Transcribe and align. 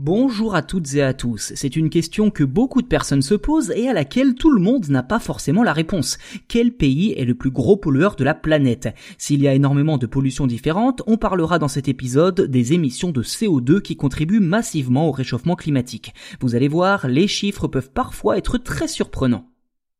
Bonjour 0.00 0.54
à 0.54 0.62
toutes 0.62 0.94
et 0.94 1.02
à 1.02 1.12
tous. 1.12 1.50
C'est 1.56 1.74
une 1.74 1.90
question 1.90 2.30
que 2.30 2.44
beaucoup 2.44 2.82
de 2.82 2.86
personnes 2.86 3.20
se 3.20 3.34
posent 3.34 3.72
et 3.74 3.88
à 3.88 3.92
laquelle 3.92 4.36
tout 4.36 4.48
le 4.48 4.62
monde 4.62 4.88
n'a 4.88 5.02
pas 5.02 5.18
forcément 5.18 5.64
la 5.64 5.72
réponse. 5.72 6.18
Quel 6.46 6.70
pays 6.70 7.14
est 7.16 7.24
le 7.24 7.34
plus 7.34 7.50
gros 7.50 7.76
pollueur 7.76 8.14
de 8.14 8.22
la 8.22 8.34
planète? 8.34 8.94
S'il 9.18 9.42
y 9.42 9.48
a 9.48 9.54
énormément 9.54 9.98
de 9.98 10.06
pollutions 10.06 10.46
différentes, 10.46 11.02
on 11.08 11.16
parlera 11.16 11.58
dans 11.58 11.66
cet 11.66 11.88
épisode 11.88 12.42
des 12.42 12.74
émissions 12.74 13.10
de 13.10 13.24
CO2 13.24 13.82
qui 13.82 13.96
contribuent 13.96 14.38
massivement 14.38 15.08
au 15.08 15.10
réchauffement 15.10 15.56
climatique. 15.56 16.14
Vous 16.40 16.54
allez 16.54 16.68
voir, 16.68 17.08
les 17.08 17.26
chiffres 17.26 17.66
peuvent 17.66 17.90
parfois 17.90 18.38
être 18.38 18.56
très 18.56 18.86
surprenants. 18.86 19.50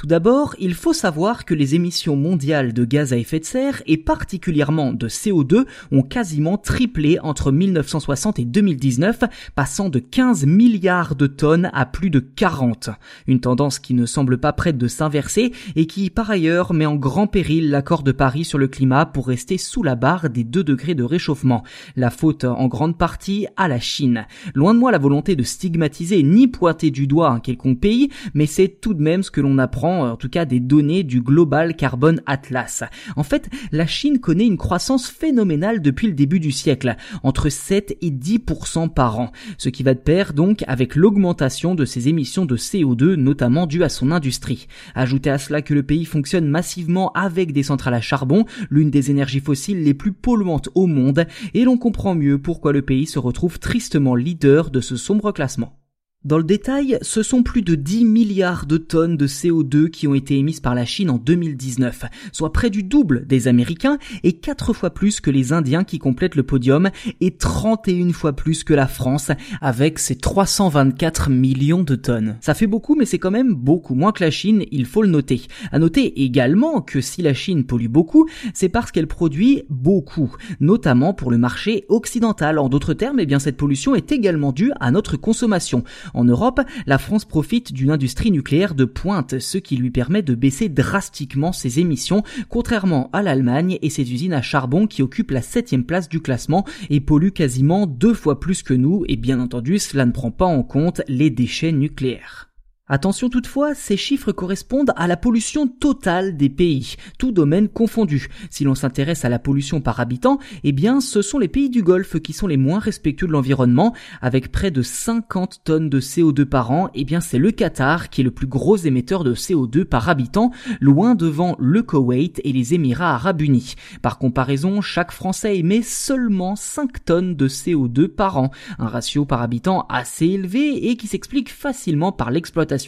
Tout 0.00 0.06
d'abord, 0.06 0.56
il 0.58 0.72
faut 0.72 0.94
savoir 0.94 1.44
que 1.44 1.52
les 1.52 1.74
émissions 1.74 2.16
mondiales 2.16 2.72
de 2.72 2.86
gaz 2.86 3.12
à 3.12 3.18
effet 3.18 3.38
de 3.38 3.44
serre 3.44 3.82
et 3.86 3.98
particulièrement 3.98 4.94
de 4.94 5.10
CO2 5.10 5.66
ont 5.92 6.02
quasiment 6.02 6.56
triplé 6.56 7.18
entre 7.20 7.52
1960 7.52 8.38
et 8.38 8.46
2019, 8.46 9.24
passant 9.54 9.90
de 9.90 9.98
15 9.98 10.46
milliards 10.46 11.16
de 11.16 11.26
tonnes 11.26 11.70
à 11.74 11.84
plus 11.84 12.08
de 12.08 12.18
40. 12.18 12.88
Une 13.26 13.40
tendance 13.40 13.78
qui 13.78 13.92
ne 13.92 14.06
semble 14.06 14.38
pas 14.38 14.54
prête 14.54 14.78
de 14.78 14.88
s'inverser 14.88 15.52
et 15.76 15.84
qui 15.84 16.08
par 16.08 16.30
ailleurs 16.30 16.72
met 16.72 16.86
en 16.86 16.96
grand 16.96 17.26
péril 17.26 17.68
l'accord 17.68 18.02
de 18.02 18.12
Paris 18.12 18.46
sur 18.46 18.56
le 18.56 18.68
climat 18.68 19.04
pour 19.04 19.28
rester 19.28 19.58
sous 19.58 19.82
la 19.82 19.96
barre 19.96 20.30
des 20.30 20.44
2 20.44 20.64
degrés 20.64 20.94
de 20.94 21.04
réchauffement. 21.04 21.62
La 21.94 22.08
faute 22.08 22.44
en 22.44 22.68
grande 22.68 22.96
partie 22.96 23.48
à 23.58 23.68
la 23.68 23.80
Chine. 23.80 24.26
Loin 24.54 24.72
de 24.72 24.78
moi 24.78 24.92
la 24.92 24.98
volonté 24.98 25.36
de 25.36 25.42
stigmatiser 25.42 26.22
ni 26.22 26.48
pointer 26.48 26.90
du 26.90 27.06
doigt 27.06 27.28
un 27.28 27.40
quelconque 27.40 27.80
pays, 27.80 28.08
mais 28.32 28.46
c'est 28.46 28.80
tout 28.80 28.94
de 28.94 29.02
même 29.02 29.22
ce 29.22 29.30
que 29.30 29.42
l'on 29.42 29.58
apprend 29.58 29.89
en 29.90 30.16
tout 30.16 30.28
cas 30.28 30.44
des 30.44 30.60
données 30.60 31.02
du 31.02 31.20
Global 31.20 31.76
Carbon 31.76 32.16
Atlas. 32.26 32.84
En 33.16 33.22
fait, 33.22 33.48
la 33.72 33.86
Chine 33.86 34.18
connaît 34.18 34.46
une 34.46 34.56
croissance 34.56 35.08
phénoménale 35.08 35.82
depuis 35.82 36.06
le 36.06 36.14
début 36.14 36.40
du 36.40 36.52
siècle, 36.52 36.96
entre 37.22 37.48
7 37.48 37.96
et 38.00 38.10
10% 38.10 38.88
par 38.92 39.18
an, 39.18 39.32
ce 39.58 39.68
qui 39.68 39.82
va 39.82 39.94
de 39.94 39.98
pair 39.98 40.32
donc 40.32 40.64
avec 40.66 40.94
l'augmentation 40.94 41.74
de 41.74 41.84
ses 41.84 42.08
émissions 42.08 42.46
de 42.46 42.56
CO2, 42.56 43.14
notamment 43.14 43.66
due 43.66 43.84
à 43.84 43.88
son 43.88 44.10
industrie. 44.10 44.66
Ajoutez 44.94 45.30
à 45.30 45.38
cela 45.38 45.62
que 45.62 45.74
le 45.74 45.82
pays 45.82 46.04
fonctionne 46.04 46.48
massivement 46.48 47.12
avec 47.12 47.52
des 47.52 47.62
centrales 47.62 47.94
à 47.94 48.00
charbon, 48.00 48.44
l'une 48.70 48.90
des 48.90 49.10
énergies 49.10 49.40
fossiles 49.40 49.82
les 49.82 49.94
plus 49.94 50.12
polluantes 50.12 50.68
au 50.74 50.86
monde, 50.86 51.26
et 51.54 51.64
l'on 51.64 51.76
comprend 51.76 52.14
mieux 52.14 52.38
pourquoi 52.38 52.72
le 52.72 52.82
pays 52.82 53.06
se 53.06 53.18
retrouve 53.18 53.58
tristement 53.58 54.14
leader 54.14 54.70
de 54.70 54.80
ce 54.80 54.96
sombre 54.96 55.32
classement. 55.32 55.79
Dans 56.22 56.36
le 56.36 56.44
détail, 56.44 56.98
ce 57.00 57.22
sont 57.22 57.42
plus 57.42 57.62
de 57.62 57.74
10 57.74 58.04
milliards 58.04 58.66
de 58.66 58.76
tonnes 58.76 59.16
de 59.16 59.26
CO2 59.26 59.88
qui 59.88 60.06
ont 60.06 60.14
été 60.14 60.36
émises 60.36 60.60
par 60.60 60.74
la 60.74 60.84
Chine 60.84 61.08
en 61.08 61.16
2019, 61.16 62.04
soit 62.30 62.52
près 62.52 62.68
du 62.68 62.82
double 62.82 63.26
des 63.26 63.48
Américains 63.48 63.96
et 64.22 64.34
4 64.34 64.74
fois 64.74 64.90
plus 64.90 65.22
que 65.22 65.30
les 65.30 65.54
Indiens 65.54 65.82
qui 65.82 65.98
complètent 65.98 66.34
le 66.34 66.42
podium 66.42 66.90
et 67.22 67.30
31 67.38 68.12
fois 68.12 68.34
plus 68.34 68.64
que 68.64 68.74
la 68.74 68.86
France 68.86 69.30
avec 69.62 69.98
ses 69.98 70.14
324 70.14 71.30
millions 71.30 71.84
de 71.84 71.94
tonnes. 71.94 72.36
Ça 72.42 72.52
fait 72.52 72.66
beaucoup 72.66 72.96
mais 72.96 73.06
c'est 73.06 73.18
quand 73.18 73.30
même 73.30 73.54
beaucoup 73.54 73.94
moins 73.94 74.12
que 74.12 74.22
la 74.22 74.30
Chine, 74.30 74.66
il 74.70 74.84
faut 74.84 75.00
le 75.00 75.08
noter. 75.08 75.46
À 75.72 75.78
noter 75.78 76.22
également 76.22 76.82
que 76.82 77.00
si 77.00 77.22
la 77.22 77.32
Chine 77.32 77.64
pollue 77.64 77.88
beaucoup, 77.88 78.28
c'est 78.52 78.68
parce 78.68 78.92
qu'elle 78.92 79.06
produit 79.06 79.62
beaucoup, 79.70 80.36
notamment 80.60 81.14
pour 81.14 81.30
le 81.30 81.38
marché 81.38 81.86
occidental. 81.88 82.58
En 82.58 82.68
d'autres 82.68 82.92
termes, 82.92 83.20
eh 83.20 83.26
bien 83.26 83.38
cette 83.38 83.56
pollution 83.56 83.94
est 83.94 84.12
également 84.12 84.52
due 84.52 84.72
à 84.80 84.90
notre 84.90 85.16
consommation. 85.16 85.82
En 86.14 86.24
Europe, 86.24 86.60
la 86.86 86.98
France 86.98 87.24
profite 87.24 87.72
d'une 87.72 87.90
industrie 87.90 88.30
nucléaire 88.30 88.74
de 88.74 88.84
pointe, 88.84 89.38
ce 89.38 89.58
qui 89.58 89.76
lui 89.76 89.90
permet 89.90 90.22
de 90.22 90.34
baisser 90.34 90.68
drastiquement 90.68 91.52
ses 91.52 91.78
émissions, 91.78 92.22
contrairement 92.48 93.10
à 93.12 93.22
l'Allemagne 93.22 93.78
et 93.82 93.90
ses 93.90 94.12
usines 94.12 94.32
à 94.32 94.42
charbon 94.42 94.86
qui 94.86 95.02
occupent 95.02 95.30
la 95.30 95.42
septième 95.42 95.84
place 95.84 96.08
du 96.08 96.20
classement 96.20 96.64
et 96.88 97.00
polluent 97.00 97.32
quasiment 97.32 97.86
deux 97.86 98.14
fois 98.14 98.40
plus 98.40 98.62
que 98.62 98.74
nous, 98.74 99.04
et 99.08 99.16
bien 99.16 99.40
entendu 99.40 99.78
cela 99.78 100.06
ne 100.06 100.12
prend 100.12 100.30
pas 100.30 100.46
en 100.46 100.62
compte 100.62 101.02
les 101.08 101.30
déchets 101.30 101.72
nucléaires. 101.72 102.49
Attention 102.92 103.28
toutefois, 103.30 103.76
ces 103.76 103.96
chiffres 103.96 104.32
correspondent 104.32 104.92
à 104.96 105.06
la 105.06 105.16
pollution 105.16 105.68
totale 105.68 106.36
des 106.36 106.48
pays, 106.48 106.96
tout 107.18 107.30
domaine 107.30 107.68
confondu. 107.68 108.26
Si 108.50 108.64
l'on 108.64 108.74
s'intéresse 108.74 109.24
à 109.24 109.28
la 109.28 109.38
pollution 109.38 109.80
par 109.80 110.00
habitant, 110.00 110.40
eh 110.64 110.72
bien 110.72 111.00
ce 111.00 111.22
sont 111.22 111.38
les 111.38 111.46
pays 111.46 111.70
du 111.70 111.84
Golfe 111.84 112.18
qui 112.18 112.32
sont 112.32 112.48
les 112.48 112.56
moins 112.56 112.80
respectueux 112.80 113.28
de 113.28 113.32
l'environnement, 113.32 113.94
avec 114.20 114.50
près 114.50 114.72
de 114.72 114.82
50 114.82 115.60
tonnes 115.62 115.88
de 115.88 116.00
CO2 116.00 116.44
par 116.44 116.72
an, 116.72 116.90
eh 116.96 117.04
bien 117.04 117.20
c'est 117.20 117.38
le 117.38 117.52
Qatar 117.52 118.10
qui 118.10 118.22
est 118.22 118.24
le 118.24 118.32
plus 118.32 118.48
gros 118.48 118.76
émetteur 118.76 119.22
de 119.22 119.36
CO2 119.36 119.84
par 119.84 120.08
habitant, 120.08 120.50
loin 120.80 121.14
devant 121.14 121.54
le 121.60 121.82
Koweït 121.82 122.40
et 122.42 122.52
les 122.52 122.74
Émirats 122.74 123.14
arabes 123.14 123.42
unis. 123.42 123.76
Par 124.02 124.18
comparaison, 124.18 124.80
chaque 124.80 125.12
Français 125.12 125.56
émet 125.56 125.82
seulement 125.82 126.56
5 126.56 127.04
tonnes 127.04 127.36
de 127.36 127.46
CO2 127.46 128.08
par 128.08 128.36
an, 128.36 128.50
un 128.80 128.88
ratio 128.88 129.24
par 129.24 129.42
habitant 129.42 129.86
assez 129.88 130.26
élevé 130.26 130.90
et 130.90 130.96
qui 130.96 131.06
s'explique 131.06 131.52
facilement 131.52 132.10
par 132.10 132.32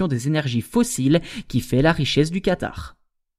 des 0.09 0.27
énergies 0.27 0.63
fossiles 0.63 1.21
qui 1.49 1.61
fait 1.61 1.83
la 1.83 1.93
richesse 1.93 2.31
du 2.31 2.41
Qatar. 2.41 2.97